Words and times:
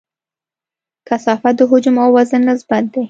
کثافت 1.07 1.53
د 1.57 1.61
حجم 1.69 1.95
او 2.03 2.09
وزن 2.15 2.41
نسبت 2.49 2.83
دی. 2.93 2.99